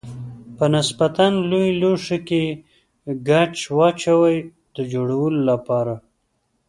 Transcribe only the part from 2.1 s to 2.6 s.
کې